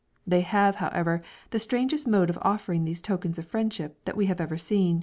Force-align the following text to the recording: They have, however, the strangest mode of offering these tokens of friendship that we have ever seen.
They 0.25 0.41
have, 0.41 0.77
however, 0.77 1.21
the 1.51 1.59
strangest 1.59 2.07
mode 2.07 2.31
of 2.31 2.39
offering 2.41 2.85
these 2.85 3.01
tokens 3.01 3.37
of 3.37 3.45
friendship 3.45 4.03
that 4.05 4.17
we 4.17 4.25
have 4.25 4.41
ever 4.41 4.57
seen. 4.57 4.99